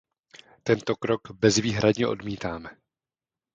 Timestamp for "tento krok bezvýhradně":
0.63-2.07